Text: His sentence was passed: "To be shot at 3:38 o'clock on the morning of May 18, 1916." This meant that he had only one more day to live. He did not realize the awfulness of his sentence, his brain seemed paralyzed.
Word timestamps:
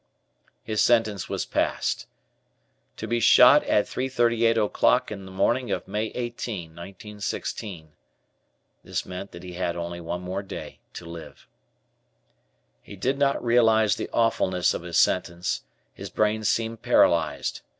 His 0.63 0.81
sentence 0.81 1.29
was 1.29 1.45
passed: 1.45 2.07
"To 2.97 3.07
be 3.07 3.19
shot 3.19 3.63
at 3.65 3.85
3:38 3.85 4.65
o'clock 4.65 5.11
on 5.11 5.25
the 5.25 5.31
morning 5.31 5.69
of 5.69 5.87
May 5.87 6.05
18, 6.05 6.71
1916." 6.71 7.89
This 8.83 9.05
meant 9.05 9.31
that 9.31 9.43
he 9.43 9.53
had 9.53 9.75
only 9.75 10.01
one 10.01 10.21
more 10.21 10.41
day 10.41 10.79
to 10.93 11.05
live. 11.05 11.47
He 12.81 12.95
did 12.95 13.19
not 13.19 13.45
realize 13.45 13.95
the 13.95 14.09
awfulness 14.11 14.73
of 14.73 14.81
his 14.81 14.97
sentence, 14.97 15.61
his 15.93 16.09
brain 16.09 16.43
seemed 16.45 16.81
paralyzed. 16.81 17.61